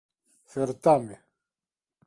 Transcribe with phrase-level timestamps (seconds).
[0.53, 1.21] Certame